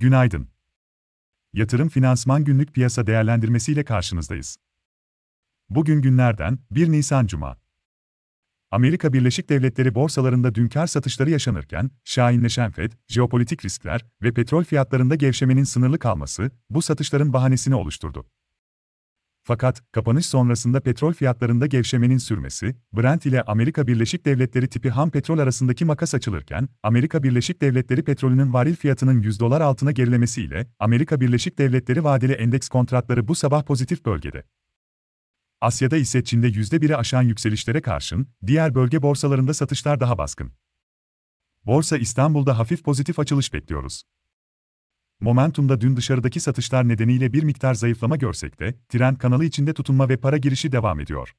Günaydın. 0.00 0.48
Yatırım 1.52 1.88
Finansman 1.88 2.44
Günlük 2.44 2.74
Piyasa 2.74 3.06
Değerlendirmesi 3.06 3.72
ile 3.72 3.84
karşınızdayız. 3.84 4.56
Bugün 5.68 6.02
günlerden 6.02 6.58
1 6.70 6.92
Nisan 6.92 7.26
Cuma. 7.26 7.56
Amerika 8.70 9.12
Birleşik 9.12 9.48
Devletleri 9.48 9.94
borsalarında 9.94 10.54
dün 10.54 10.68
kar 10.68 10.86
satışları 10.86 11.30
yaşanırken, 11.30 11.90
şahinleşen 12.04 12.70
FED, 12.70 12.92
jeopolitik 13.08 13.64
riskler 13.64 14.06
ve 14.22 14.34
petrol 14.34 14.64
fiyatlarında 14.64 15.14
gevşemenin 15.14 15.64
sınırlı 15.64 15.98
kalması 15.98 16.50
bu 16.70 16.82
satışların 16.82 17.32
bahanesini 17.32 17.74
oluşturdu. 17.74 18.26
Fakat 19.42 19.92
kapanış 19.92 20.26
sonrasında 20.26 20.80
petrol 20.80 21.12
fiyatlarında 21.12 21.66
gevşemenin 21.66 22.18
sürmesi, 22.18 22.76
Brent 22.92 23.26
ile 23.26 23.42
Amerika 23.42 23.86
Birleşik 23.86 24.26
Devletleri 24.26 24.68
tipi 24.68 24.90
ham 24.90 25.10
petrol 25.10 25.38
arasındaki 25.38 25.84
makas 25.84 26.14
açılırken, 26.14 26.68
Amerika 26.82 27.22
Birleşik 27.22 27.62
Devletleri 27.62 28.04
petrolünün 28.04 28.52
varil 28.52 28.76
fiyatının 28.76 29.22
100 29.22 29.40
dolar 29.40 29.60
altına 29.60 29.92
gerilemesiyle 29.92 30.66
Amerika 30.78 31.20
Birleşik 31.20 31.58
Devletleri 31.58 32.04
vadeli 32.04 32.32
endeks 32.32 32.68
kontratları 32.68 33.28
bu 33.28 33.34
sabah 33.34 33.62
pozitif 33.62 34.06
bölgede. 34.06 34.44
Asya'da 35.60 35.96
ise 35.96 36.24
Çin'de 36.24 36.48
%1'i 36.48 36.96
aşan 36.96 37.22
yükselişlere 37.22 37.80
karşın, 37.80 38.26
diğer 38.46 38.74
bölge 38.74 39.02
borsalarında 39.02 39.54
satışlar 39.54 40.00
daha 40.00 40.18
baskın. 40.18 40.52
Borsa 41.66 41.96
İstanbul'da 41.96 42.58
hafif 42.58 42.84
pozitif 42.84 43.18
açılış 43.18 43.52
bekliyoruz. 43.52 44.02
Momentum'da 45.20 45.80
dün 45.80 45.96
dışarıdaki 45.96 46.40
satışlar 46.40 46.88
nedeniyle 46.88 47.32
bir 47.32 47.42
miktar 47.42 47.74
zayıflama 47.74 48.16
görsek 48.16 48.60
de, 48.60 48.74
trend 48.88 49.16
kanalı 49.16 49.44
içinde 49.44 49.74
tutunma 49.74 50.08
ve 50.08 50.16
para 50.16 50.36
girişi 50.36 50.72
devam 50.72 51.00
ediyor. 51.00 51.34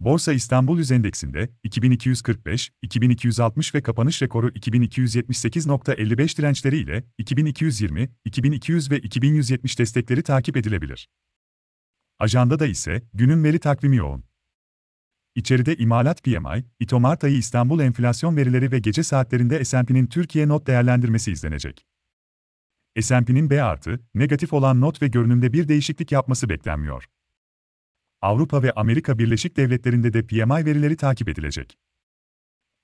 Borsa 0.00 0.32
İstanbul 0.32 0.78
Yüz 0.78 0.90
Endeksinde 0.90 1.48
2245, 1.64 2.70
2260 2.82 3.74
ve 3.74 3.82
kapanış 3.82 4.22
rekoru 4.22 4.48
2278.55 4.48 6.38
dirençleri 6.38 6.78
ile 6.78 7.04
2220, 7.18 8.08
2200 8.24 8.90
ve 8.90 8.98
2170 8.98 9.78
destekleri 9.78 10.22
takip 10.22 10.56
edilebilir. 10.56 11.08
Ajandada 12.18 12.66
ise 12.66 13.02
günün 13.14 13.44
veri 13.44 13.58
takvimi 13.58 13.96
yoğun. 13.96 14.24
İçeride 15.34 15.76
imalat 15.76 16.22
PMI, 16.24 16.64
İTO 16.80 17.00
Mart 17.00 17.24
ayı 17.24 17.36
İstanbul 17.36 17.80
enflasyon 17.80 18.36
verileri 18.36 18.72
ve 18.72 18.78
gece 18.78 19.02
saatlerinde 19.02 19.64
S&P'nin 19.64 20.06
Türkiye 20.06 20.48
not 20.48 20.66
değerlendirmesi 20.66 21.32
izlenecek. 21.32 21.86
S&P'nin 23.00 23.50
B 23.50 23.62
artı, 23.62 24.00
negatif 24.14 24.52
olan 24.52 24.80
not 24.80 25.02
ve 25.02 25.06
görünümde 25.06 25.52
bir 25.52 25.68
değişiklik 25.68 26.12
yapması 26.12 26.48
beklenmiyor. 26.48 27.08
Avrupa 28.22 28.62
ve 28.62 28.72
Amerika 28.72 29.18
Birleşik 29.18 29.56
Devletleri'nde 29.56 30.12
de 30.12 30.26
PMI 30.26 30.66
verileri 30.66 30.96
takip 30.96 31.28
edilecek. 31.28 31.78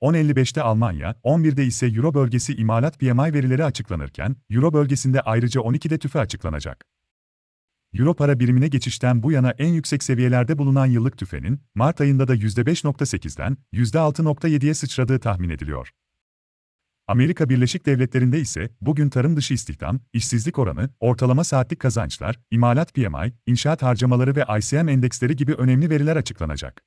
10.55'te 0.02 0.62
Almanya, 0.62 1.20
11'de 1.24 1.64
ise 1.64 1.86
Euro 1.86 2.14
bölgesi 2.14 2.54
imalat 2.54 2.98
PMI 2.98 3.32
verileri 3.34 3.64
açıklanırken, 3.64 4.36
Euro 4.50 4.72
bölgesinde 4.72 5.20
ayrıca 5.20 5.60
12'de 5.60 5.98
tüfe 5.98 6.20
açıklanacak. 6.20 6.84
Euro 7.92 8.14
para 8.14 8.40
birimine 8.40 8.68
geçişten 8.68 9.22
bu 9.22 9.32
yana 9.32 9.50
en 9.50 9.72
yüksek 9.72 10.02
seviyelerde 10.02 10.58
bulunan 10.58 10.86
yıllık 10.86 11.18
tüfenin, 11.18 11.60
Mart 11.74 12.00
ayında 12.00 12.28
da 12.28 12.36
%5.8'den 12.36 13.56
%6.7'ye 13.72 14.74
sıçradığı 14.74 15.18
tahmin 15.18 15.50
ediliyor. 15.50 15.92
Amerika 17.08 17.48
Birleşik 17.48 17.86
Devletleri'nde 17.86 18.40
ise 18.40 18.70
bugün 18.80 19.10
tarım 19.10 19.36
dışı 19.36 19.54
istihdam, 19.54 20.00
işsizlik 20.12 20.58
oranı, 20.58 20.90
ortalama 21.00 21.44
saatlik 21.44 21.80
kazançlar, 21.80 22.40
imalat 22.50 22.94
PMI, 22.94 23.32
inşaat 23.46 23.82
harcamaları 23.82 24.36
ve 24.36 24.44
ICM 24.58 24.88
endeksleri 24.88 25.36
gibi 25.36 25.54
önemli 25.54 25.90
veriler 25.90 26.16
açıklanacak. 26.16 26.82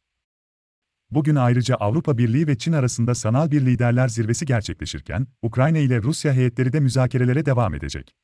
Bugün 1.11 1.35
ayrıca 1.35 1.75
Avrupa 1.75 2.17
Birliği 2.17 2.47
ve 2.47 2.57
Çin 2.57 2.73
arasında 2.73 3.15
sanal 3.15 3.51
bir 3.51 3.65
liderler 3.65 4.07
zirvesi 4.07 4.45
gerçekleşirken, 4.45 5.27
Ukrayna 5.41 5.77
ile 5.77 6.01
Rusya 6.01 6.33
heyetleri 6.33 6.73
de 6.73 6.79
müzakerelere 6.79 7.45
devam 7.45 7.73
edecek. 7.73 8.15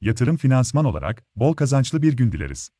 Yatırım 0.00 0.36
finansman 0.36 0.84
olarak 0.84 1.24
bol 1.36 1.54
kazançlı 1.54 2.02
bir 2.02 2.16
gün 2.16 2.32
dileriz. 2.32 2.70